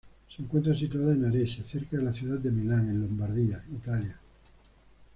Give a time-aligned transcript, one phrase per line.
[0.35, 4.17] Se encuentra situada en Arese, cerca de la ciudad de Milán, en Lombardia, Italia.